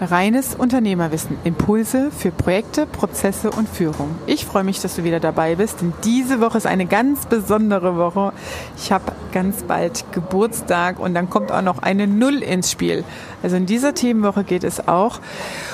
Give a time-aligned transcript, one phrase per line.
[0.00, 1.38] Reines Unternehmerwissen.
[1.44, 4.10] Impulse für Projekte, Prozesse und Führung.
[4.26, 7.96] Ich freue mich, dass du wieder dabei bist, denn diese Woche ist eine ganz besondere
[7.96, 8.32] Woche.
[8.76, 13.02] Ich habe ganz bald Geburtstag und dann kommt auch noch eine Null ins Spiel.
[13.42, 15.18] Also in dieser Themenwoche geht es auch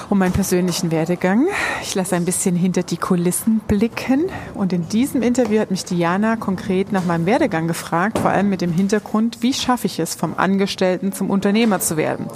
[0.08, 1.46] um meinen persönlichen Werdegang.
[1.82, 4.24] Ich lasse ein bisschen hinter die Kulissen blicken
[4.54, 8.62] und in diesem Interview hat mich Diana konkret nach meinem Werdegang gefragt, vor allem mit
[8.62, 12.26] dem Hintergrund, wie schaffe ich es, vom Angestellten zum Unternehmer zu werden.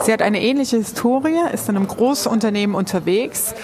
[0.00, 3.54] Sie hat eine ähnliche Historie, ist in einem Großunternehmen unterwegs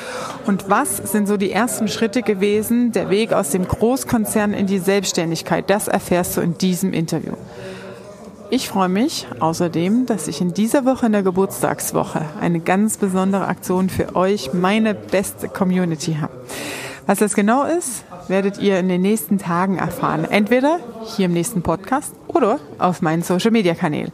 [0.46, 4.78] und was sind so die ersten Schritte gewesen, der Weg aus dem Großkonzern in die
[4.78, 7.34] Selbstständigkeit, das erfährst du in diesem Interview.
[8.50, 13.46] Ich freue mich außerdem, dass ich in dieser Woche in der Geburtstagswoche eine ganz besondere
[13.46, 16.32] Aktion für euch, meine beste Community habe.
[17.06, 20.24] Was das genau ist, werdet ihr in den nächsten Tagen erfahren.
[20.24, 20.78] Entweder
[21.16, 24.12] hier im nächsten Podcast oder auf meinen Social Media Kanälen.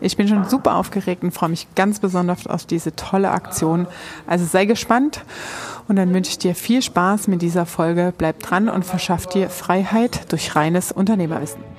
[0.00, 3.86] Ich bin schon super aufgeregt und freue mich ganz besonders auf diese tolle Aktion.
[4.26, 5.24] Also sei gespannt
[5.86, 8.12] und dann wünsche ich dir viel Spaß mit dieser Folge.
[8.16, 11.73] Bleib dran und verschaff dir Freiheit durch reines Unternehmerwissen.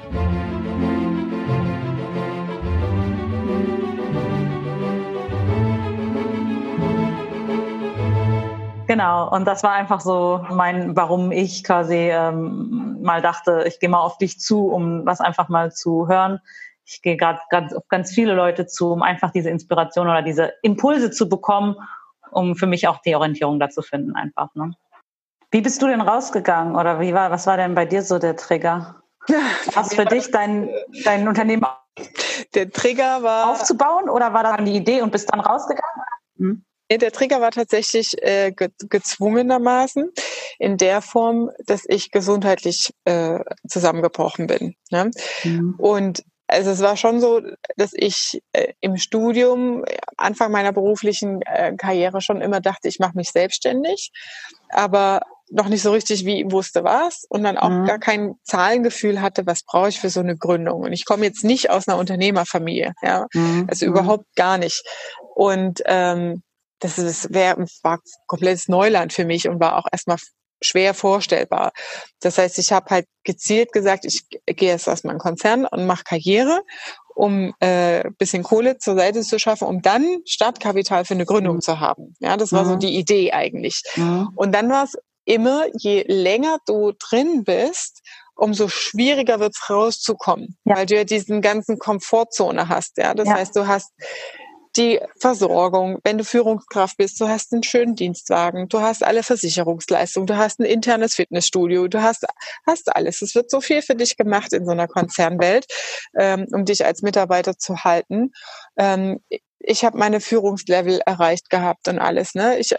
[8.88, 13.89] Genau, und das war einfach so mein, warum ich quasi ähm, mal dachte, ich gehe
[13.89, 16.39] mal auf dich zu, um was einfach mal zu hören.
[16.86, 17.39] Ich gehe gerade
[17.76, 21.76] auf ganz viele Leute zu, um einfach diese Inspiration oder diese Impulse zu bekommen,
[22.31, 24.53] um für mich auch die Orientierung dazu finden, einfach.
[24.56, 24.72] Ne?
[25.52, 28.36] Wie bist du denn rausgegangen oder wie war, was war denn bei dir so der
[28.36, 29.02] Trigger?
[29.73, 30.69] Was für dich dein,
[31.03, 31.65] dein Unternehmen
[32.53, 36.01] der Trigger war aufzubauen oder war das die Idee und bist dann rausgegangen?
[36.37, 36.65] Hm?
[36.91, 40.11] Der Trigger war tatsächlich äh, ge gezwungenermaßen
[40.59, 44.75] in der Form, dass ich gesundheitlich äh, zusammengebrochen bin.
[44.91, 45.09] Ne?
[45.43, 45.75] Mhm.
[45.79, 47.41] Und also es war schon so,
[47.75, 49.83] dass ich äh, im Studium,
[50.15, 54.11] Anfang meiner beruflichen äh, Karriere schon immer dachte, ich mache mich selbstständig,
[54.69, 57.85] aber noch nicht so richtig wie wusste was und dann auch mhm.
[57.85, 60.81] gar kein Zahlengefühl hatte, was brauche ich für so eine Gründung.
[60.81, 63.67] Und ich komme jetzt nicht aus einer Unternehmerfamilie, ja, mhm.
[63.70, 64.83] also überhaupt gar nicht.
[65.36, 66.42] Und ähm,
[66.80, 70.17] das ist, wär, war komplettes Neuland für mich und war auch erstmal
[70.61, 71.71] schwer vorstellbar.
[72.21, 76.03] Das heißt, ich habe halt gezielt gesagt, ich gehe jetzt aus meinem Konzern und mache
[76.03, 76.61] Karriere,
[77.14, 81.61] um äh, bisschen Kohle zur Seite zu schaffen, um dann Startkapital für eine Gründung mhm.
[81.61, 82.15] zu haben.
[82.20, 82.70] Ja, das war mhm.
[82.70, 83.83] so die Idee eigentlich.
[83.95, 84.30] Mhm.
[84.36, 88.02] Und dann war es immer, je länger du drin bist,
[88.36, 90.75] umso schwieriger wird es rauszukommen, ja.
[90.75, 92.97] weil du ja diesen ganzen Komfortzone hast.
[92.97, 93.35] Ja, das ja.
[93.35, 93.91] heißt, du hast
[94.75, 100.27] die Versorgung, wenn du Führungskraft bist, du hast einen schönen Dienstwagen, du hast alle Versicherungsleistungen,
[100.27, 102.25] du hast ein internes Fitnessstudio, du hast,
[102.67, 103.21] hast alles.
[103.21, 105.65] Es wird so viel für dich gemacht in so einer Konzernwelt,
[106.17, 108.33] ähm, um dich als Mitarbeiter zu halten.
[108.77, 109.21] Ähm,
[109.59, 112.35] ich habe meine Führungslevel erreicht gehabt und alles.
[112.35, 112.59] Ne?
[112.59, 112.77] Ich äh,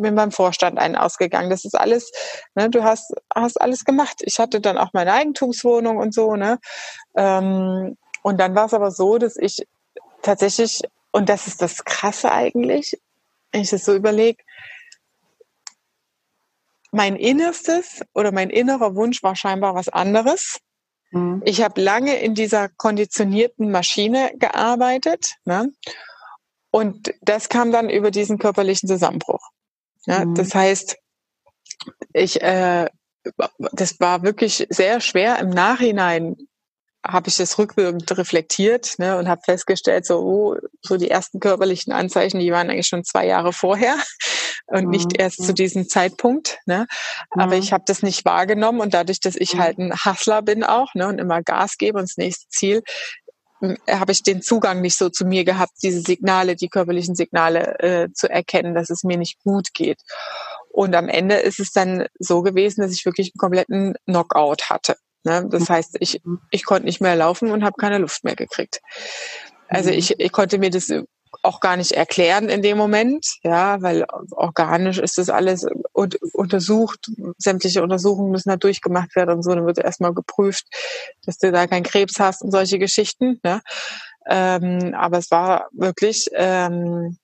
[0.00, 1.50] bin beim Vorstand einen ausgegangen.
[1.50, 2.10] Das ist alles,
[2.54, 4.16] ne, du hast, hast alles gemacht.
[4.20, 6.58] Ich hatte dann auch meine Eigentumswohnung und so, ne?
[7.16, 9.66] Ähm, und dann war es aber so, dass ich
[10.22, 13.00] tatsächlich und das ist das Krasse eigentlich,
[13.50, 14.42] wenn ich das so überlege.
[16.92, 20.58] Mein Innerstes oder mein innerer Wunsch war scheinbar was anderes.
[21.10, 21.42] Mhm.
[21.44, 25.36] Ich habe lange in dieser konditionierten Maschine gearbeitet.
[25.44, 25.72] Ne?
[26.70, 29.48] Und das kam dann über diesen körperlichen Zusammenbruch.
[30.06, 30.24] Ja?
[30.24, 30.34] Mhm.
[30.34, 30.96] Das heißt,
[32.12, 32.86] ich, äh,
[33.72, 36.36] das war wirklich sehr schwer im Nachhinein
[37.06, 41.92] habe ich das rückwirkend reflektiert ne, und habe festgestellt, so, oh, so die ersten körperlichen
[41.92, 43.96] Anzeichen, die waren eigentlich schon zwei Jahre vorher
[44.66, 44.90] und mhm.
[44.90, 46.58] nicht erst zu diesem Zeitpunkt.
[46.66, 46.86] Ne.
[47.30, 47.62] Aber mhm.
[47.62, 49.58] ich habe das nicht wahrgenommen und dadurch, dass ich mhm.
[49.58, 52.82] halt ein Hustler bin auch ne, und immer Gas gebe und das nächste Ziel,
[53.88, 58.08] habe ich den Zugang nicht so zu mir gehabt, diese Signale, die körperlichen Signale äh,
[58.12, 60.02] zu erkennen, dass es mir nicht gut geht.
[60.68, 64.96] Und am Ende ist es dann so gewesen, dass ich wirklich einen kompletten Knockout hatte.
[65.24, 65.46] Ne?
[65.50, 68.80] Das heißt, ich, ich konnte nicht mehr laufen und habe keine Luft mehr gekriegt.
[69.68, 69.98] Also mhm.
[69.98, 70.92] ich, ich konnte mir das
[71.42, 75.66] auch gar nicht erklären in dem Moment, ja, weil organisch ist das alles
[76.32, 80.66] untersucht, sämtliche Untersuchungen müssen da durchgemacht werden und so, dann wird erstmal geprüft,
[81.24, 83.40] dass du da keinen Krebs hast und solche Geschichten.
[83.42, 83.60] Ne?
[84.26, 87.18] Ähm, aber es war wirklich, ähm,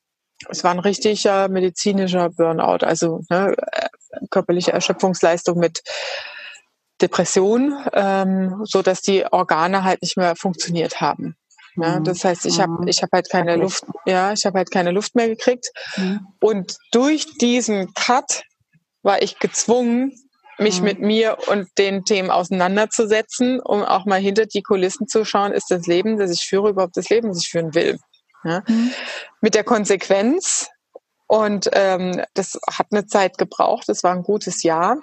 [0.48, 3.88] es war ein richtiger medizinischer Burnout, also ne, äh,
[4.30, 5.82] körperliche Erschöpfungsleistung mit
[7.00, 11.36] Depression, ähm, so dass die Organe halt nicht mehr funktioniert haben.
[11.76, 12.04] Ja, mhm.
[12.04, 12.88] das heißt, ich habe mhm.
[12.88, 15.70] ich habe halt keine Luft, ja, ich habe halt keine Luft mehr gekriegt.
[15.96, 16.26] Mhm.
[16.40, 18.42] Und durch diesen Cut
[19.02, 20.12] war ich gezwungen,
[20.58, 20.84] mich mhm.
[20.84, 25.70] mit mir und den Themen auseinanderzusetzen, um auch mal hinter die Kulissen zu schauen, ist
[25.70, 27.98] das Leben, das ich führe, überhaupt das Leben, das ich führen will.
[28.44, 28.62] Ja?
[28.66, 28.92] Mhm.
[29.40, 30.68] Mit der Konsequenz,
[31.26, 34.98] und ähm, das hat eine Zeit gebraucht, das war ein gutes Jahr,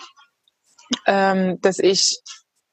[1.08, 2.20] ähm, dass ich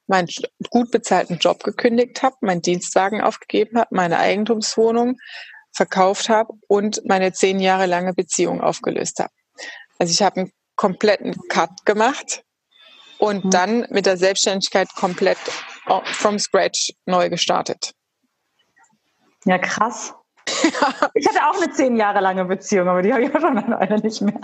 [0.07, 0.27] meinen
[0.69, 5.17] gut bezahlten Job gekündigt habe, meinen Dienstwagen aufgegeben habe, meine Eigentumswohnung
[5.73, 9.31] verkauft habe und meine zehn Jahre lange Beziehung aufgelöst habe.
[9.99, 12.43] Also ich habe einen kompletten Cut gemacht
[13.19, 13.49] und mhm.
[13.49, 15.37] dann mit der Selbstständigkeit komplett
[16.03, 17.93] from scratch neu gestartet.
[19.45, 20.13] Ja, krass.
[21.13, 23.99] ich hatte auch eine zehn Jahre lange Beziehung, aber die habe ich ja schon eine
[23.99, 24.39] nicht mehr.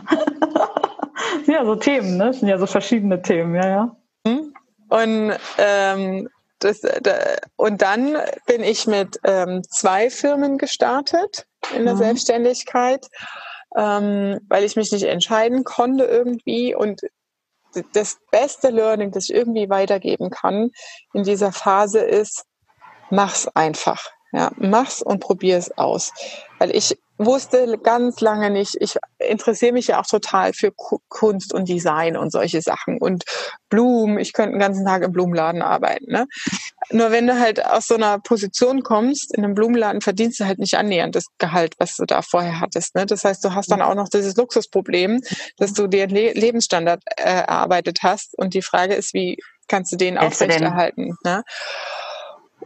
[1.47, 2.27] ja, so Themen, ne?
[2.27, 3.97] Das sind ja so verschiedene Themen, ja, ja.
[4.25, 4.52] Mhm.
[4.89, 7.17] Und, ähm, das, da,
[7.55, 11.45] und dann bin ich mit ähm, zwei Firmen gestartet
[11.75, 11.99] in der mhm.
[11.99, 13.07] Selbstständigkeit,
[13.75, 16.73] ähm, weil ich mich nicht entscheiden konnte irgendwie.
[16.73, 17.01] Und
[17.93, 20.71] das beste Learning, das ich irgendwie weitergeben kann
[21.13, 22.45] in dieser Phase ist,
[23.09, 24.09] mach's einfach.
[24.31, 26.11] Ja, mach's und probier es aus.
[26.59, 30.71] Weil ich wusste ganz lange nicht, ich interessiere mich ja auch total für
[31.09, 33.23] Kunst und Design und solche Sachen und
[33.69, 34.19] Blumen.
[34.19, 36.11] Ich könnte den ganzen Tag im Blumenladen arbeiten.
[36.11, 36.27] Ne?
[36.91, 40.59] Nur wenn du halt aus so einer Position kommst, in einem Blumenladen verdienst du halt
[40.59, 42.95] nicht annähernd das Gehalt, was du da vorher hattest.
[42.95, 43.05] Ne?
[43.05, 45.21] Das heißt, du hast dann auch noch dieses Luxusproblem,
[45.57, 48.37] dass du dir einen Lebensstandard äh, erarbeitet hast.
[48.37, 49.37] Und die Frage ist, wie
[49.67, 51.15] kannst du den aufrechterhalten?
[51.23, 51.43] Ne?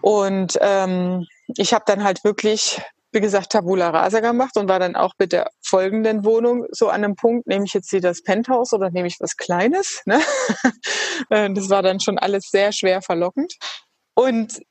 [0.01, 1.25] Und ähm,
[1.55, 2.81] ich habe dann halt wirklich
[3.17, 7.03] wie gesagt, Tabula Rasa gemacht und war dann auch mit der folgenden Wohnung so an
[7.03, 10.01] einem Punkt, nehme ich jetzt hier das Penthouse oder nehme ich was Kleines?
[10.05, 10.21] Ne?
[11.31, 13.55] Äh, das war dann schon alles sehr schwer verlockend.
[14.13, 14.61] Und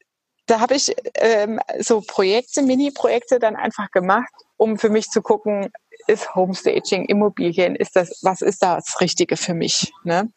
[0.46, 5.72] da habe ich ähm, so Projekte, Mini-Projekte dann einfach gemacht, um für mich zu gucken,
[6.06, 9.92] ist Homestaging, Immobilien, ist das, was ist das Richtige für mich?
[10.04, 10.32] Ne?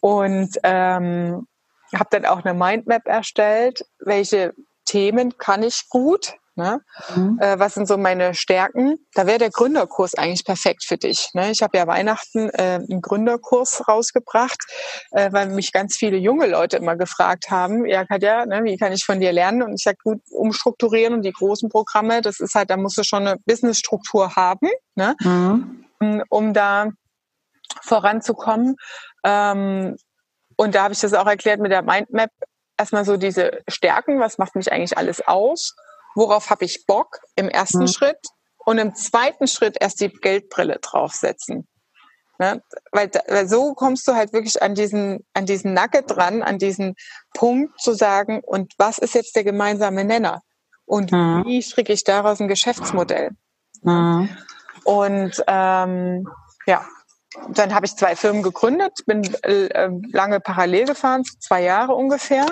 [0.00, 1.46] Und ähm,
[1.94, 4.54] habe dann auch eine Mindmap erstellt, welche
[4.86, 6.80] Themen kann ich gut, Ne?
[7.14, 7.38] Mhm.
[7.40, 8.96] Äh, was sind so meine Stärken?
[9.14, 11.30] Da wäre der Gründerkurs eigentlich perfekt für dich.
[11.32, 11.50] Ne?
[11.50, 14.58] Ich habe ja Weihnachten äh, einen Gründerkurs rausgebracht,
[15.12, 18.92] äh, weil mich ganz viele junge Leute immer gefragt haben, ja Katja, ne, wie kann
[18.92, 19.62] ich von dir lernen?
[19.62, 23.02] Und ich sage, gut, umstrukturieren und die großen Programme, das ist halt, da musst du
[23.02, 25.16] schon eine Businessstruktur haben, ne?
[25.20, 26.22] Mhm.
[26.28, 26.90] um da
[27.80, 28.76] voranzukommen.
[29.24, 29.96] Ähm,
[30.56, 32.30] und da habe ich das auch erklärt mit der Mindmap.
[32.76, 35.74] Erstmal so diese Stärken, was macht mich eigentlich alles aus?
[36.14, 37.88] Worauf habe ich Bock im ersten mhm.
[37.88, 38.18] Schritt
[38.58, 41.68] und im zweiten Schritt erst die Geldbrille draufsetzen.
[42.38, 42.62] Ne?
[42.90, 46.94] Weil, weil so kommst du halt wirklich an diesen, an diesen Nugget dran, an diesen
[47.34, 50.42] Punkt zu sagen, und was ist jetzt der gemeinsame Nenner?
[50.84, 51.44] Und mhm.
[51.44, 53.30] wie stricke ich daraus ein Geschäftsmodell?
[53.82, 54.28] Mhm.
[54.84, 56.28] Und ähm,
[56.66, 56.84] ja,
[57.48, 62.46] dann habe ich zwei Firmen gegründet, bin äh, lange parallel gefahren, zwei Jahre ungefähr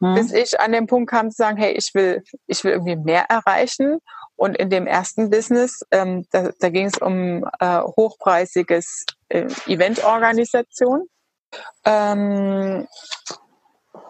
[0.00, 0.14] mhm.
[0.14, 3.26] bis ich an den Punkt kam zu sagen, hey, ich will, ich will irgendwie mehr
[3.28, 3.98] erreichen.
[4.36, 11.06] Und in dem ersten Business, ähm, da, da ging es um äh, hochpreisiges äh, Eventorganisation.
[11.84, 12.86] Ähm,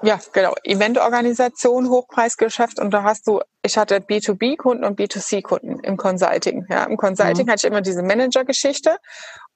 [0.03, 6.65] ja, genau, Eventorganisation, Hochpreisgeschäft und da hast du, ich hatte B2B-Kunden und B2C-Kunden im Consulting.
[6.71, 7.51] Ja, im Consulting mhm.
[7.51, 8.97] hatte ich immer diese Manager-Geschichte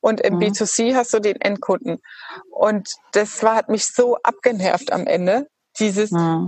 [0.01, 0.43] und im mhm.
[0.43, 2.03] B2C hast du den Endkunden.
[2.51, 5.47] Und das war, hat mich so abgenervt am Ende,
[5.79, 6.47] dieses ja.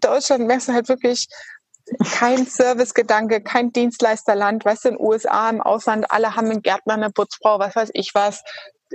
[0.00, 1.28] Deutschland merkst du halt wirklich
[2.12, 6.94] kein Servicegedanke, kein Dienstleisterland, weißt du, in den USA, im Ausland, alle haben einen Gärtner,
[6.94, 8.42] eine Putzfrau, was weiß ich was,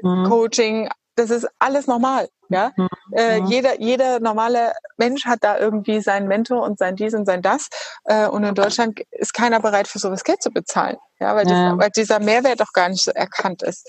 [0.02, 0.26] mhm.
[0.28, 2.30] Coaching, das ist alles normal.
[2.50, 2.88] Ja, mhm.
[3.12, 7.42] äh, jeder, jeder normale Mensch hat da irgendwie seinen Mentor und sein dies und sein
[7.42, 7.68] das.
[8.06, 10.96] Äh, und in Deutschland ist keiner bereit, für sowas Geld zu bezahlen.
[11.20, 11.72] Ja, weil, ja.
[11.72, 13.86] Das, weil dieser Mehrwert doch gar nicht so erkannt ist.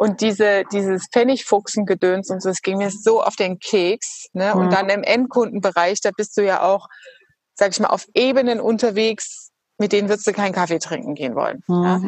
[0.00, 4.28] Und diese, dieses Pfennigfuchsen-Gedöns und so, das ging mir so auf den Keks.
[4.32, 4.54] Ne?
[4.54, 6.88] Und dann im Endkundenbereich, da bist du ja auch,
[7.52, 11.62] sag ich mal, auf Ebenen unterwegs, mit denen würdest du keinen Kaffee trinken gehen wollen.
[11.68, 12.00] Ja?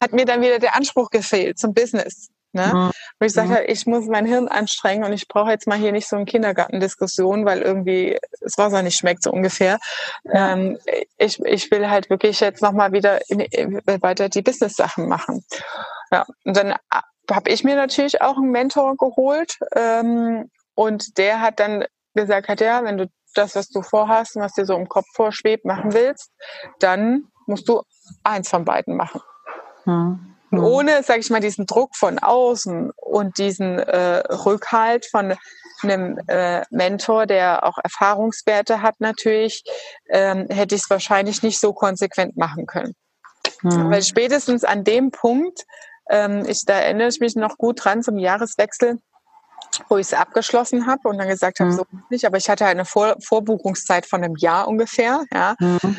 [0.00, 2.30] Hat mir dann wieder der Anspruch gefehlt zum Business.
[2.52, 2.90] Ne?
[3.18, 6.06] Wo ich sage, ich muss mein Hirn anstrengen und ich brauche jetzt mal hier nicht
[6.06, 9.78] so eine Kindergartendiskussion, weil irgendwie das Wasser nicht schmeckt, so ungefähr.
[10.24, 10.52] Ja.
[10.52, 10.78] Ähm,
[11.16, 13.40] ich, ich will halt wirklich jetzt nochmal wieder in,
[14.02, 15.44] weiter die Business-Sachen machen.
[16.10, 16.74] Ja, und dann
[17.30, 22.60] habe ich mir natürlich auch einen Mentor geholt ähm, und der hat dann gesagt, hat
[22.60, 25.94] ja, wenn du das, was du vorhast und was dir so im Kopf vorschwebt, machen
[25.94, 26.30] willst,
[26.80, 27.82] dann musst du
[28.24, 29.22] eins von beiden machen.
[29.86, 30.31] Mhm.
[30.52, 30.64] Und mhm.
[30.64, 35.34] ohne, sage ich mal, diesen Druck von außen und diesen äh, Rückhalt von
[35.82, 39.64] einem äh, Mentor, der auch Erfahrungswerte hat natürlich,
[40.10, 42.94] ähm, hätte ich es wahrscheinlich nicht so konsequent machen können.
[43.62, 43.90] Mhm.
[43.90, 45.64] Weil spätestens an dem Punkt,
[46.10, 48.98] ähm, ich, da erinnere ich mich noch gut dran zum Jahreswechsel,
[49.88, 51.76] wo ich es abgeschlossen habe und dann gesagt habe, mhm.
[51.76, 55.96] so nicht, aber ich hatte eine Vor Vorbuchungszeit von einem Jahr ungefähr, ja, mhm.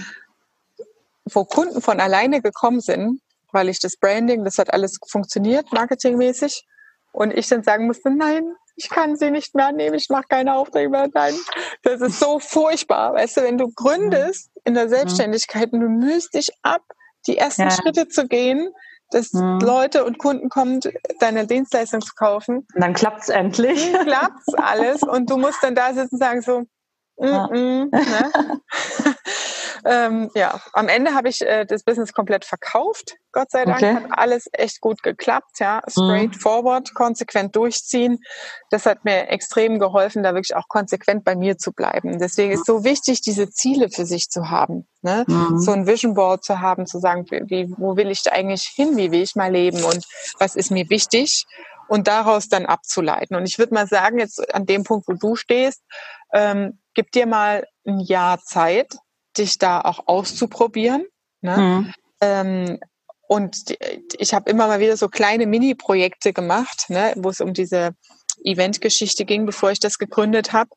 [1.25, 3.19] wo Kunden von alleine gekommen sind,
[3.53, 6.65] weil ich das Branding, das hat alles funktioniert, marketingmäßig,
[7.13, 8.43] und ich dann sagen musste, nein,
[8.75, 11.07] ich kann sie nicht mehr annehmen, ich mache keine Aufträge mehr.
[11.13, 11.35] Nein,
[11.83, 13.13] das ist so furchtbar.
[13.13, 16.81] Weißt du, wenn du gründest in der Selbstständigkeit und du müsst dich ab,
[17.27, 17.71] die ersten ja.
[17.71, 18.69] Schritte zu gehen,
[19.11, 19.59] dass mhm.
[19.61, 20.79] Leute und Kunden kommen,
[21.19, 22.65] deine Dienstleistung zu kaufen.
[22.73, 23.91] Und dann klappt's endlich.
[23.91, 26.63] Dann klappt's alles und du musst dann da sitzen und sagen so,
[27.17, 27.47] ja.
[27.47, 28.61] mm, ne?
[29.85, 33.15] ähm, ja, am Ende habe ich äh, das Business komplett verkauft.
[33.31, 33.95] Gott sei Dank okay.
[33.95, 35.59] hat alles echt gut geklappt.
[35.59, 36.93] Ja, straightforward, mhm.
[36.95, 38.19] konsequent durchziehen.
[38.69, 42.19] Das hat mir extrem geholfen, da wirklich auch konsequent bei mir zu bleiben.
[42.19, 44.87] Deswegen ist so wichtig, diese Ziele für sich zu haben.
[45.01, 45.25] Ne?
[45.27, 45.59] Mhm.
[45.59, 49.11] So ein Vision Board zu haben, zu sagen, wie, wo will ich eigentlich hin, wie
[49.11, 50.05] will ich mal leben und
[50.39, 51.45] was ist mir wichtig
[51.87, 53.35] und daraus dann abzuleiten.
[53.35, 55.83] Und ich würde mal sagen, jetzt an dem Punkt, wo du stehst,
[56.33, 58.95] ähm, gib dir mal ein Jahr Zeit,
[59.37, 61.05] dich da auch auszuprobieren.
[61.41, 61.57] Ne?
[61.57, 61.93] Mhm.
[62.21, 62.79] Ähm,
[63.27, 63.75] und
[64.17, 67.95] ich habe immer mal wieder so kleine Mini-Projekte gemacht, ne, wo es um diese
[68.43, 70.69] Eventgeschichte ging, bevor ich das gegründet habe,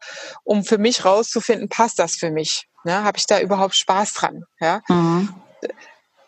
[0.44, 2.66] um für mich rauszufinden, passt das für mich?
[2.84, 3.02] Ne?
[3.02, 4.44] Habe ich da überhaupt Spaß dran?
[4.60, 4.80] Ja?
[4.88, 5.34] Mhm.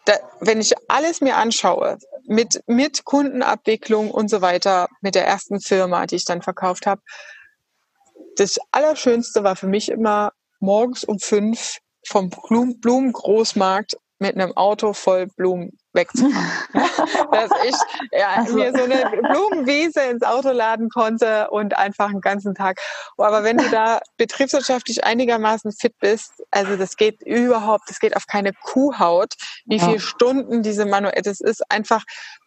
[0.04, 5.60] Da, wenn ich alles mir anschaue, mit, mit Kundenabwicklung und so weiter, mit der ersten
[5.60, 7.00] Firma, die ich dann verkauft habe,
[8.38, 15.26] das Allerschönste war für mich immer morgens um fünf vom Blumengroßmarkt mit einem Auto voll
[15.36, 16.50] Blumen wegzufahren.
[17.32, 17.74] Dass ich
[18.12, 18.54] ja, also.
[18.54, 22.80] mir so eine Blumenwiese ins Auto laden konnte und einfach einen ganzen Tag.
[23.16, 28.26] Aber wenn du da betriebswirtschaftlich einigermaßen fit bist, also das geht überhaupt, das geht auf
[28.26, 29.34] keine Kuhhaut,
[29.66, 29.84] wie ja.
[29.84, 32.02] viele Stunden diese Manuell, das ist einfach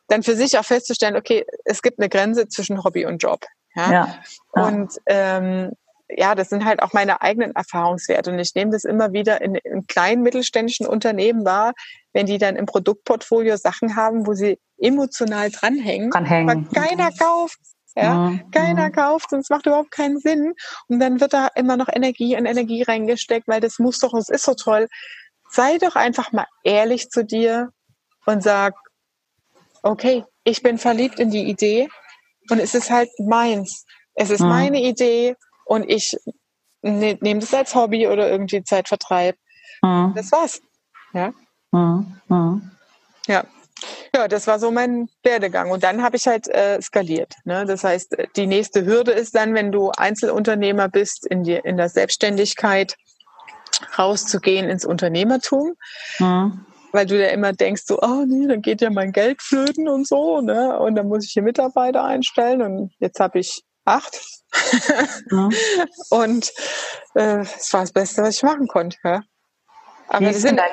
[0.07, 3.45] dann für sich auch festzustellen, okay, es gibt eine Grenze zwischen Hobby und Job.
[3.75, 3.91] Ja.
[3.91, 4.19] ja.
[4.51, 5.71] Und ähm,
[6.17, 8.31] ja, das sind halt auch meine eigenen Erfahrungswerte.
[8.31, 11.73] Und ich nehme das immer wieder in, in kleinen mittelständischen Unternehmen wahr,
[12.13, 16.49] wenn die dann im Produktportfolio Sachen haben, wo sie emotional dranhängen, dranhängen.
[16.49, 17.59] aber keiner kauft.
[17.93, 18.51] Ja, mhm.
[18.51, 18.93] keiner mhm.
[18.93, 20.53] kauft und es macht überhaupt keinen Sinn.
[20.87, 24.29] Und dann wird da immer noch Energie und Energie reingesteckt, weil das muss doch, es
[24.29, 24.87] ist so toll.
[25.49, 27.69] Sei doch einfach mal ehrlich zu dir
[28.25, 28.75] und sag,
[29.83, 31.89] okay, ich bin verliebt in die Idee
[32.49, 33.85] und es ist halt meins.
[34.13, 34.49] Es ist mhm.
[34.49, 35.35] meine Idee
[35.71, 36.17] und ich
[36.81, 39.37] ne, nehme das als Hobby oder irgendwie Zeitvertreib.
[39.81, 40.11] Mhm.
[40.17, 40.61] Das war's.
[41.13, 41.31] Ja.
[41.71, 42.17] Mhm.
[42.27, 42.71] Mhm.
[43.25, 43.45] Ja.
[44.13, 45.71] Ja, das war so mein Werdegang.
[45.71, 47.35] Und dann habe ich halt äh, skaliert.
[47.45, 47.65] Ne?
[47.65, 51.87] Das heißt, die nächste Hürde ist dann, wenn du Einzelunternehmer bist, in, die, in der
[51.87, 52.97] Selbstständigkeit
[53.97, 55.75] rauszugehen ins Unternehmertum.
[56.19, 56.65] Mhm.
[56.91, 60.05] Weil du ja immer denkst, so, oh nee, dann geht ja mein Geld flöten und
[60.05, 60.77] so, ne?
[60.77, 62.61] Und dann muss ich hier Mitarbeiter einstellen.
[62.61, 64.19] Und jetzt habe ich acht.
[65.31, 65.49] Ja.
[66.09, 66.51] und
[67.15, 68.97] äh, es war das Beste, was ich machen konnte.
[69.03, 69.21] Ja.
[70.09, 70.71] Aber wie, sind, dein,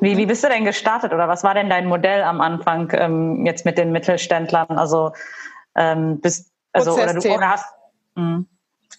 [0.00, 3.44] wie, wie bist du denn gestartet oder was war denn dein Modell am Anfang ähm,
[3.44, 4.78] jetzt mit den Mittelständlern?
[4.78, 5.12] Also
[5.74, 7.66] ähm, bist also oder du oder hast.
[8.14, 8.44] Mh.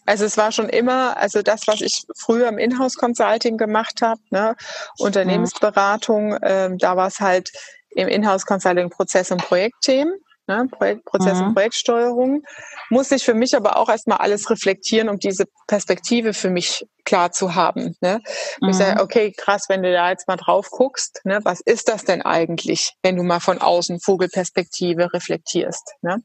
[0.06, 4.56] Also es war schon immer, also das, was ich früher im Inhouse-Consulting gemacht habe, ne,
[5.00, 7.52] Unternehmensberatung, ähm, da war es halt
[7.90, 10.14] im Inhouse-Consulting Prozess- und Projektthemen
[10.48, 10.68] ne?
[10.72, 11.48] Projekt, Prozess- mhm.
[11.48, 12.44] und Projektsteuerung,
[12.90, 17.32] muss ich für mich aber auch erstmal alles reflektieren, um diese Perspektive für mich klar
[17.32, 17.96] zu haben.
[18.02, 18.22] Ne?
[18.62, 18.70] Mhm.
[18.70, 22.04] Ich sage, okay, krass, wenn du da jetzt mal drauf guckst, ne, was ist das
[22.04, 25.94] denn eigentlich, wenn du mal von außen Vogelperspektive reflektierst?
[26.02, 26.24] Ne?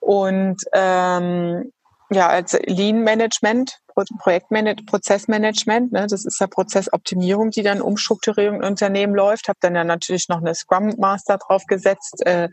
[0.00, 1.72] Und ähm,
[2.12, 8.68] ja, als Lean Management, Projektmanagement, Prozessmanagement, ne, das ist ja Prozessoptimierung, die dann Umstrukturierung im
[8.68, 9.48] Unternehmen läuft.
[9.48, 12.48] Habe dann ja natürlich noch eine Scrum Master draufgesetzt, äh,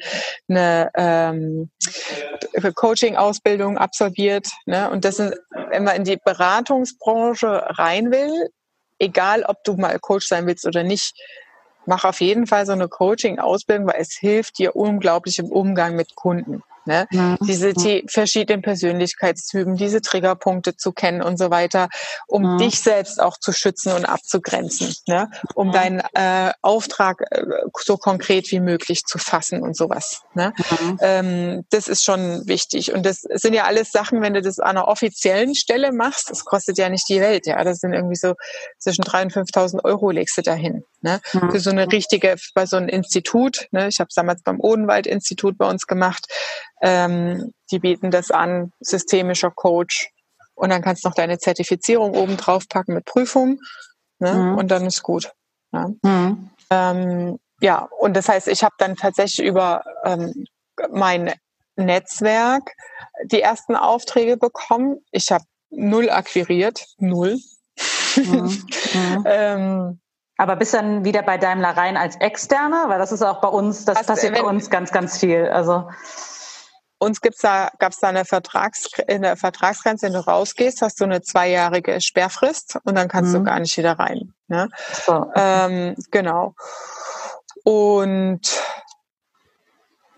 [0.49, 1.69] eine ähm,
[2.75, 4.49] Coaching-Ausbildung absolviert.
[4.65, 5.35] Ne, und das sind,
[5.69, 8.49] wenn man in die Beratungsbranche rein will,
[8.99, 11.15] egal ob du mal Coach sein willst oder nicht,
[11.85, 16.15] mach auf jeden Fall so eine Coaching-Ausbildung, weil es hilft dir unglaublich im Umgang mit
[16.15, 16.63] Kunden.
[16.89, 17.05] Ne?
[17.11, 17.37] Mhm.
[17.41, 21.87] Diese die verschiedenen Persönlichkeitstypen, diese Triggerpunkte zu kennen und so weiter,
[22.25, 22.57] um mhm.
[22.57, 25.29] dich selbst auch zu schützen und abzugrenzen, ne?
[25.53, 27.43] um deinen äh, Auftrag äh,
[27.79, 30.23] so konkret wie möglich zu fassen und sowas.
[30.33, 30.51] Ne?
[30.99, 32.91] Ähm, das ist schon wichtig.
[32.91, 36.43] Und das sind ja alles Sachen, wenn du das an einer offiziellen Stelle machst, das
[36.43, 37.45] kostet ja nicht die Welt.
[37.45, 38.33] Ja, das sind irgendwie so
[38.79, 40.83] zwischen 3.000 und 5.000 Euro legst du dahin.
[41.01, 41.21] Ne?
[41.33, 41.51] Mhm.
[41.51, 43.67] Für so eine richtige, bei so einem Institut.
[43.71, 43.87] Ne?
[43.87, 46.27] Ich habe es damals beim Odenwald-Institut bei uns gemacht.
[46.81, 50.09] Ähm, die bieten das an, systemischer Coach.
[50.55, 53.59] Und dann kannst du noch deine Zertifizierung oben drauf packen mit Prüfung.
[54.19, 54.33] Ne?
[54.33, 54.57] Mhm.
[54.57, 55.31] Und dann ist gut.
[55.71, 55.89] Ja.
[56.03, 56.49] Mhm.
[56.69, 60.45] Ähm, ja, und das heißt, ich habe dann tatsächlich über ähm,
[60.91, 61.33] mein
[61.75, 62.71] Netzwerk
[63.25, 64.97] die ersten Aufträge bekommen.
[65.11, 67.39] Ich habe null akquiriert, null.
[68.15, 68.63] Mhm.
[68.91, 69.23] Mhm.
[69.27, 69.99] ähm,
[70.39, 72.85] aber bist dann wieder bei Daimler rein als Externer?
[72.87, 75.49] Weil das ist auch bei uns, das also, passiert bei uns ganz, ganz viel.
[75.49, 75.89] Also
[76.97, 81.03] uns gibt's da, gab es da eine, Vertrags, eine Vertragsgrenze, wenn du rausgehst, hast du
[81.03, 83.39] eine zweijährige Sperrfrist und dann kannst mhm.
[83.39, 84.33] du gar nicht wieder rein.
[84.47, 84.69] Ne?
[85.05, 85.29] So.
[85.35, 86.55] Ähm, genau.
[87.65, 88.39] Und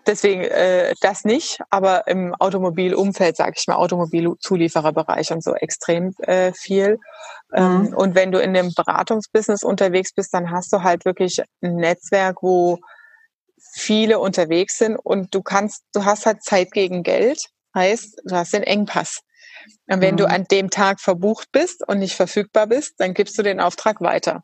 [0.08, 6.54] deswegen äh, das nicht, aber im Automobilumfeld, sage ich mal, Automobilzuliefererbereich und so extrem äh,
[6.54, 7.00] viel.
[7.54, 7.94] Ähm, mhm.
[7.94, 12.42] und wenn du in dem Beratungsbusiness unterwegs bist, dann hast du halt wirklich ein Netzwerk,
[12.42, 12.80] wo
[13.74, 18.54] viele unterwegs sind und du kannst, du hast halt Zeit gegen Geld, heißt, du hast
[18.54, 19.22] den Engpass.
[19.88, 20.18] Und wenn mhm.
[20.18, 24.02] du an dem Tag verbucht bist und nicht verfügbar bist, dann gibst du den Auftrag
[24.02, 24.44] weiter.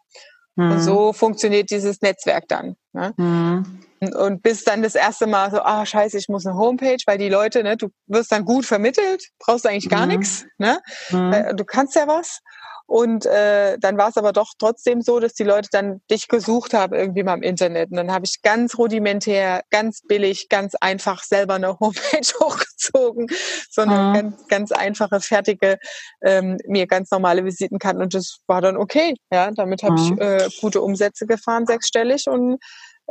[0.57, 0.71] Mhm.
[0.71, 2.75] Und so funktioniert dieses Netzwerk dann.
[2.91, 3.13] Ne?
[3.15, 3.79] Mhm.
[3.99, 7.17] Und, und bis dann das erste Mal so, ah scheiße, ich muss eine Homepage, weil
[7.17, 10.17] die Leute, ne, du wirst dann gut vermittelt, brauchst eigentlich gar mhm.
[10.17, 10.79] nichts, ne?
[11.09, 12.41] Äh, du kannst ja was.
[12.87, 16.73] Und äh, dann war es aber doch trotzdem so, dass die Leute dann dich gesucht
[16.73, 17.91] haben irgendwie mal im Internet.
[17.91, 23.27] Und dann habe ich ganz rudimentär, ganz billig, ganz einfach selber eine Homepage hochgezogen,
[23.69, 24.13] so eine mhm.
[24.13, 25.77] ganz, ganz einfache, fertige,
[26.21, 28.01] ähm, mir ganz normale Visitenkarten.
[28.01, 29.15] Und das war dann okay.
[29.33, 30.13] Ja, damit habe mhm.
[30.13, 32.57] ich äh, gute Umsätze gefahren, sechsstellig und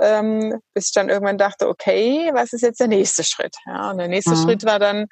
[0.00, 3.56] ähm, bis ich dann irgendwann dachte, okay, was ist jetzt der nächste Schritt?
[3.66, 4.42] Ja, und der nächste mhm.
[4.42, 5.06] Schritt war dann,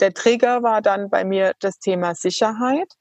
[0.00, 2.92] der Trigger war dann bei mir das Thema Sicherheit.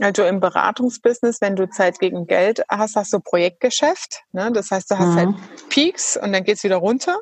[0.00, 4.22] Also im Beratungsbusiness, wenn du Zeit gegen Geld hast, hast du Projektgeschäft.
[4.32, 4.52] Ne?
[4.52, 5.16] Das heißt, du hast mhm.
[5.16, 7.18] halt Peaks und dann geht's wieder runter.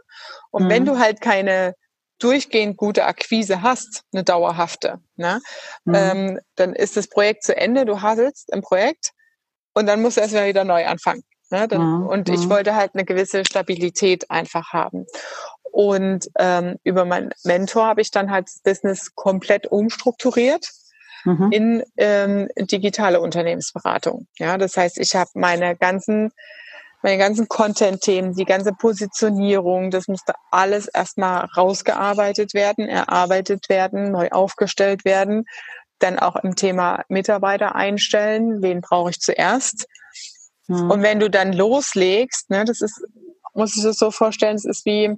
[0.51, 0.69] Und mhm.
[0.71, 1.75] wenn du halt keine
[2.19, 5.41] durchgehend gute Akquise hast, eine dauerhafte, ne?
[5.85, 5.95] Mhm.
[5.95, 9.11] Ähm, dann ist das Projekt zu Ende, du hasselst im Projekt
[9.75, 11.23] und dann musst du erstmal wieder neu anfangen.
[11.51, 11.69] Ne?
[11.69, 12.07] Dann, mhm.
[12.07, 12.51] Und ich mhm.
[12.51, 15.07] wollte halt eine gewisse Stabilität einfach haben.
[15.71, 20.71] Und ähm, über meinen Mentor habe ich dann halt das Business komplett umstrukturiert
[21.25, 21.53] mhm.
[21.53, 24.27] in ähm, digitale Unternehmensberatung.
[24.39, 26.31] Ja, das heißt, ich habe meine ganzen
[27.05, 34.31] meine ganzen Content-Themen, die ganze Positionierung, das musste alles erstmal rausgearbeitet werden, erarbeitet werden, neu
[34.31, 35.45] aufgestellt werden.
[35.99, 38.63] Dann auch im Thema Mitarbeiter einstellen.
[38.63, 39.87] Wen brauche ich zuerst?
[40.67, 40.91] Mhm.
[40.91, 43.05] Und wenn du dann loslegst, ne, das ist,
[43.53, 45.15] muss ich das so vorstellen, es ist wie,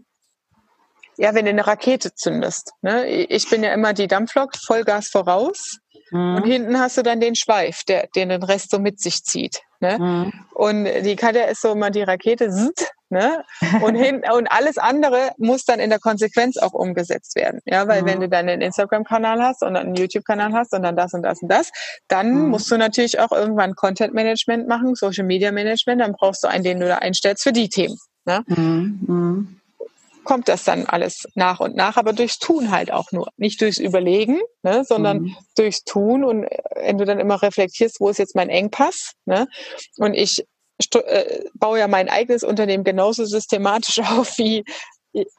[1.18, 2.72] ja, wenn du eine Rakete zündest.
[2.82, 3.06] Ne?
[3.06, 5.78] Ich bin ja immer die Dampflok, Vollgas voraus.
[6.10, 6.36] Mhm.
[6.36, 9.60] Und hinten hast du dann den Schweif, der, der den Rest so mit sich zieht.
[9.80, 9.98] Ne?
[9.98, 10.32] Mhm.
[10.54, 12.50] Und die Katja ist so immer die Rakete,
[13.10, 13.44] ne?
[13.82, 17.60] Und hinten, und alles andere muss dann in der Konsequenz auch umgesetzt werden.
[17.66, 18.06] Ja, weil mhm.
[18.06, 21.42] wenn du dann einen Instagram-Kanal hast und einen YouTube-Kanal hast und dann das und das
[21.42, 21.70] und das,
[22.08, 22.48] dann mhm.
[22.48, 26.98] musst du natürlich auch irgendwann Content-Management machen, Social-Media-Management, dann brauchst du einen, den du da
[26.98, 27.98] einstellst für die Themen.
[28.24, 28.42] Ne?
[30.26, 30.32] Mhm.
[30.32, 33.28] mhm kommt das dann alles nach und nach, aber durchs Tun halt auch nur.
[33.38, 35.36] Nicht durchs Überlegen, ne, sondern mhm.
[35.56, 36.24] durchs Tun.
[36.24, 39.12] Und äh, wenn du dann immer reflektierst, wo ist jetzt mein Engpass?
[39.24, 39.46] Ne?
[39.96, 40.44] Und ich
[40.94, 44.64] äh, baue ja mein eigenes Unternehmen genauso systematisch auf, wie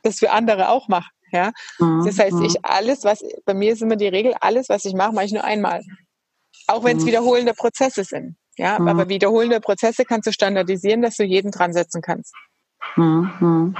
[0.01, 1.11] das für andere auch machen.
[1.31, 1.51] Ja?
[1.77, 2.03] Mhm.
[2.05, 2.61] Das heißt, ich mhm.
[2.63, 5.43] alles, was bei mir ist immer die Regel, alles, was ich mache, mache ich nur
[5.43, 5.83] einmal.
[6.65, 7.09] Auch wenn es mhm.
[7.09, 8.35] wiederholende Prozesse sind.
[8.57, 8.87] Ja, mhm.
[8.87, 12.33] aber wiederholende Prozesse kannst du standardisieren, dass du jeden dran setzen kannst.
[12.95, 13.75] Mhm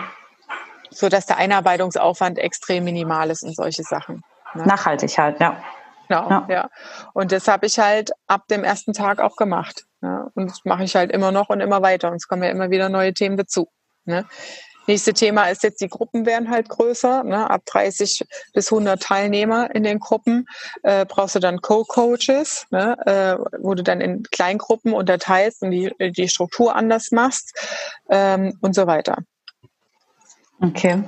[0.92, 4.22] so dass der Einarbeitungsaufwand extrem minimal ist und solche Sachen.
[4.54, 4.66] Ne?
[4.66, 5.62] Nachhaltig halt, ja.
[6.08, 6.46] Genau, ja.
[6.50, 6.70] ja.
[7.14, 9.86] Und das habe ich halt ab dem ersten Tag auch gemacht.
[10.02, 10.30] Ne?
[10.36, 12.10] Und das mache ich halt immer noch und immer weiter.
[12.10, 13.68] Und es kommen ja immer wieder neue Themen dazu.
[14.06, 14.26] Ne?
[14.88, 17.26] Nächste Thema ist jetzt, die Gruppen werden halt größer.
[17.26, 17.50] Ne?
[17.50, 20.48] Ab 30 bis 100 Teilnehmer in den Gruppen
[20.84, 22.96] äh, brauchst du dann Co-Coaches, ne?
[23.06, 27.54] äh, wo du dann in Kleingruppen unterteilst und die, die Struktur anders machst
[28.10, 29.18] ähm, und so weiter.
[30.62, 31.04] Okay.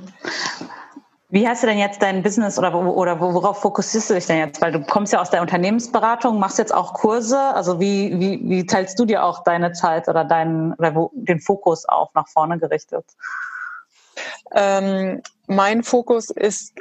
[1.32, 4.60] Wie hast du denn jetzt dein Business oder, oder worauf fokussierst du dich denn jetzt?
[4.60, 7.38] Weil du kommst ja aus der Unternehmensberatung, machst jetzt auch Kurse.
[7.38, 11.40] Also wie, wie, wie teilst du dir auch deine Zeit oder deinen oder wo, den
[11.40, 13.04] Fokus auf nach vorne gerichtet?
[14.52, 16.74] Ähm, mein Fokus ist,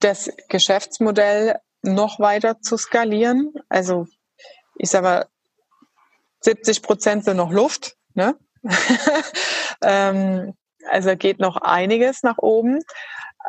[0.00, 3.52] das Geschäftsmodell noch weiter zu skalieren.
[3.68, 4.08] Also
[4.76, 5.26] ich sage mal,
[6.40, 7.96] 70 Prozent sind noch Luft.
[8.14, 8.34] Ne?
[9.82, 10.54] ähm,
[10.90, 12.80] also geht noch einiges nach oben.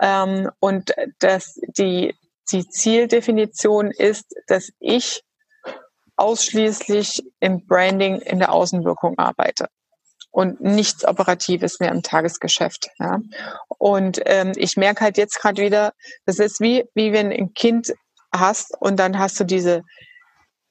[0.01, 2.15] Ähm, und dass die,
[2.51, 5.23] die Zieldefinition ist, dass ich
[6.15, 9.67] ausschließlich im Branding in der Außenwirkung arbeite
[10.31, 12.89] und nichts Operatives mehr im Tagesgeschäft.
[12.99, 13.19] Ja.
[13.77, 15.93] Und ähm, ich merke halt jetzt gerade wieder,
[16.25, 17.93] das ist wie, wie wenn ein Kind
[18.35, 19.83] hast und dann hast du diese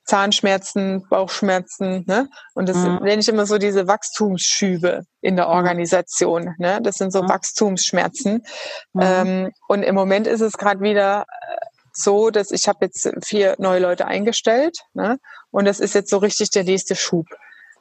[0.05, 2.29] Zahnschmerzen, Bauchschmerzen, ne?
[2.55, 2.99] Und das mhm.
[3.03, 6.55] nenne ich immer so diese Wachstumsschübe in der Organisation.
[6.59, 6.81] Ne?
[6.83, 7.29] Das sind so mhm.
[7.29, 8.45] Wachstumsschmerzen.
[8.93, 9.01] Mhm.
[9.01, 11.57] Ähm, und im Moment ist es gerade wieder äh,
[11.93, 15.19] so, dass ich habe jetzt vier neue Leute eingestellt, ne?
[15.51, 17.27] Und das ist jetzt so richtig der nächste Schub.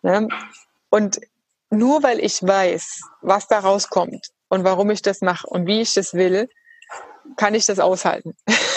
[0.03, 0.27] Ne?
[0.89, 1.21] Und
[1.69, 5.93] nur weil ich weiß, was da rauskommt und warum ich das mache und wie ich
[5.93, 6.49] das will,
[7.37, 8.35] kann ich das aushalten.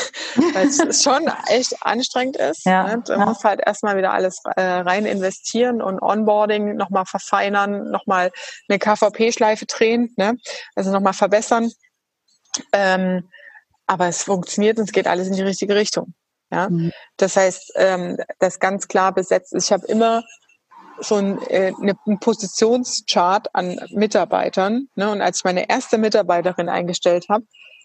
[0.53, 2.64] Weil es schon echt anstrengend ist.
[2.64, 3.03] Ja, ne?
[3.07, 3.25] Du ja.
[3.25, 8.31] musst halt erstmal wieder alles äh, rein investieren und Onboarding nochmal verfeinern, nochmal
[8.68, 10.37] eine KVP-Schleife drehen, ne?
[10.75, 11.70] also nochmal verbessern.
[12.73, 13.29] Ähm,
[13.87, 16.14] aber es funktioniert und es geht alles in die richtige Richtung.
[16.51, 16.68] Ja?
[16.70, 16.92] Mhm.
[17.16, 19.66] Das heißt, ähm, das ganz klar besetzt ist.
[19.66, 20.25] Ich habe immer
[21.01, 24.88] so ein, äh, eine, einen Positionschart an Mitarbeitern.
[24.94, 25.11] Ne?
[25.11, 27.44] Und als ich meine erste Mitarbeiterin eingestellt habe,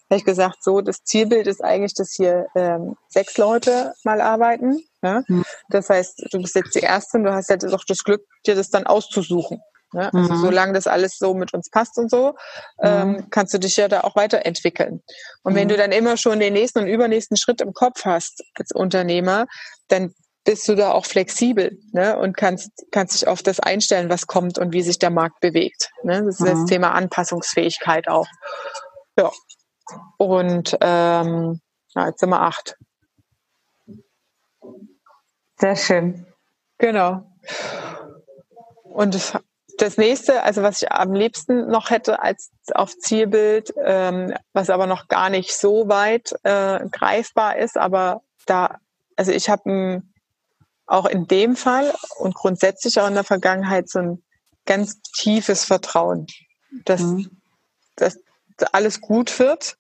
[0.09, 4.79] habe ich gesagt, so, das Zielbild ist eigentlich, dass hier ähm, sechs Leute mal arbeiten.
[5.03, 5.21] Ja?
[5.27, 5.45] Mhm.
[5.69, 8.55] Das heißt, du bist jetzt die Erste und du hast jetzt auch das Glück, dir
[8.55, 9.61] das dann auszusuchen.
[9.93, 10.11] Ne?
[10.13, 10.41] Also mhm.
[10.41, 12.35] solange das alles so mit uns passt und so,
[12.81, 13.29] ähm, mhm.
[13.29, 15.01] kannst du dich ja da auch weiterentwickeln.
[15.43, 15.69] Und wenn mhm.
[15.69, 19.45] du dann immer schon den nächsten und übernächsten Schritt im Kopf hast als Unternehmer,
[19.87, 20.13] dann
[20.45, 22.17] bist du da auch flexibel ne?
[22.17, 25.89] und kannst, kannst dich auf das einstellen, was kommt und wie sich der Markt bewegt.
[26.03, 26.23] Ne?
[26.23, 26.67] Das ist das mhm.
[26.67, 28.27] Thema Anpassungsfähigkeit auch.
[29.17, 29.31] Ja.
[30.17, 31.59] Und ähm,
[31.95, 32.77] ja, jetzt sind wir acht.
[35.57, 36.25] Sehr schön.
[36.77, 37.23] Genau.
[38.83, 39.33] Und das,
[39.77, 44.87] das nächste, also was ich am liebsten noch hätte als auf Zielbild, ähm, was aber
[44.87, 48.79] noch gar nicht so weit äh, greifbar ist, aber da,
[49.15, 50.03] also ich habe
[50.85, 54.23] auch in dem Fall und grundsätzlich auch in der Vergangenheit so ein
[54.65, 56.27] ganz tiefes Vertrauen,
[56.85, 57.41] dass, mhm.
[57.95, 58.17] dass
[58.71, 59.77] alles gut wird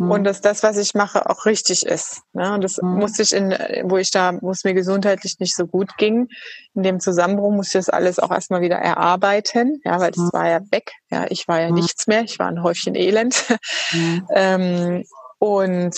[0.00, 0.10] mhm.
[0.10, 2.22] und dass das, was ich mache, auch richtig ist.
[2.32, 2.54] Ne?
[2.54, 2.96] Und das mhm.
[2.96, 3.50] musste ich in,
[3.84, 6.28] wo ich da, wo es mir gesundheitlich nicht so gut ging,
[6.74, 10.32] in dem Zusammenbruch musste ich das alles auch erstmal wieder erarbeiten, ja, weil das mhm.
[10.32, 10.92] war ja weg.
[11.10, 11.74] Ja, ich war ja mhm.
[11.74, 13.44] nichts mehr, ich war ein Häufchen Elend.
[13.92, 14.26] Mhm.
[14.34, 15.04] ähm,
[15.38, 15.94] und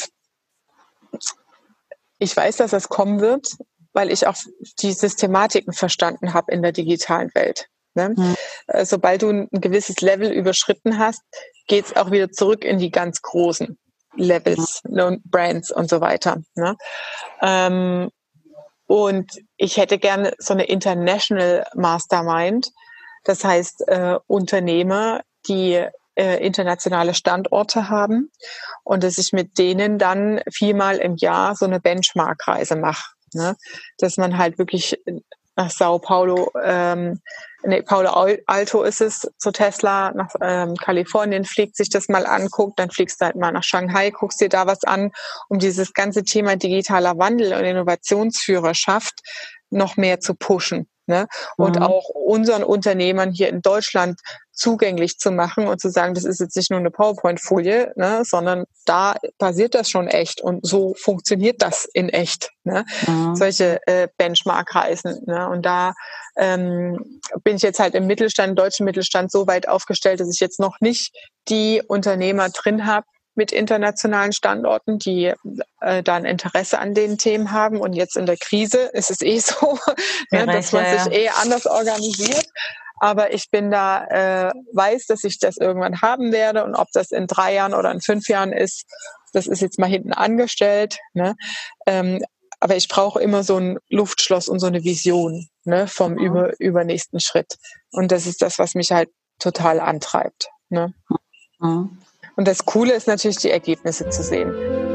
[2.19, 3.57] ich weiß, dass das kommen wird,
[3.93, 4.37] weil ich auch
[4.81, 7.69] die Systematiken verstanden habe in der digitalen Welt.
[7.95, 8.15] Ne?
[8.17, 8.37] Mhm.
[8.85, 11.23] Sobald du ein gewisses Level überschritten hast,
[11.67, 13.79] geht es auch wieder zurück in die ganz großen.
[14.14, 16.38] Levels ne, Brands und so weiter.
[16.55, 16.77] Ne?
[17.40, 18.11] Ähm,
[18.87, 22.70] und ich hätte gerne so eine International Mastermind,
[23.25, 28.31] das heißt äh, Unternehmer, die äh, internationale Standorte haben
[28.85, 33.12] und dass ich mit denen dann viermal im Jahr so eine Benchmark-Reise mache.
[33.33, 33.57] Ne?
[33.98, 35.01] Dass man halt wirklich
[35.57, 37.20] nach Sao Paulo, ähm,
[37.64, 38.11] nee, Paulo
[38.46, 43.20] Alto ist es, zu Tesla, nach ähm, Kalifornien fliegt, sich das mal anguckt, dann fliegst
[43.20, 45.12] du halt mal nach Shanghai, guckst dir da was an,
[45.48, 49.20] um dieses ganze Thema digitaler Wandel und Innovationsführerschaft
[49.70, 50.88] noch mehr zu pushen.
[51.07, 51.27] Ne?
[51.57, 51.83] Und mhm.
[51.83, 54.20] auch unseren Unternehmern hier in Deutschland
[54.53, 58.65] zugänglich zu machen und zu sagen, das ist jetzt nicht nur eine PowerPoint-Folie, ne, sondern
[58.85, 62.51] da passiert das schon echt und so funktioniert das in echt.
[62.65, 62.85] Ne?
[63.07, 63.35] Mhm.
[63.35, 65.23] Solche äh, Benchmark-Reisen.
[65.27, 65.49] Ne?
[65.49, 65.95] Und da
[66.37, 70.61] ähm, bin ich jetzt halt im Mittelstand, deutschen Mittelstand so weit aufgestellt, dass ich jetzt
[70.61, 71.15] noch nicht
[71.49, 75.33] die Unternehmer drin habe, mit internationalen Standorten, die
[75.81, 77.81] äh, da ein Interesse an den Themen haben.
[77.81, 79.79] Und jetzt in der Krise ist es eh so,
[80.31, 82.47] ne, dass man sich eh anders organisiert.
[83.03, 86.62] Aber ich bin da, äh, weiß, dass ich das irgendwann haben werde.
[86.62, 88.85] Und ob das in drei Jahren oder in fünf Jahren ist,
[89.33, 91.01] das ist jetzt mal hinten angestellt.
[91.12, 91.35] Ne?
[91.85, 92.25] Ähm,
[92.61, 96.19] aber ich brauche immer so ein Luftschloss und so eine Vision ne, vom mhm.
[96.19, 97.57] über, übernächsten Schritt.
[97.91, 99.09] Und das ist das, was mich halt
[99.41, 100.49] total antreibt.
[100.69, 100.95] Ne?
[101.59, 101.99] Mhm.
[102.37, 104.91] Und das Coole ist natürlich, die Ergebnisse zu sehen.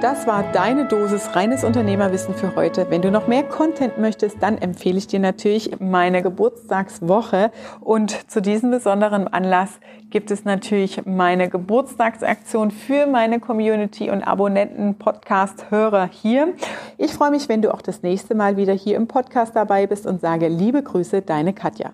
[0.00, 2.86] Das war deine Dosis reines Unternehmerwissen für heute.
[2.88, 7.50] Wenn du noch mehr Content möchtest, dann empfehle ich dir natürlich meine Geburtstagswoche.
[7.80, 14.94] Und zu diesem besonderen Anlass gibt es natürlich meine Geburtstagsaktion für meine Community und Abonnenten,
[14.94, 16.54] Podcast-Hörer hier.
[16.96, 20.06] Ich freue mich, wenn du auch das nächste Mal wieder hier im Podcast dabei bist
[20.06, 21.92] und sage liebe Grüße, deine Katja.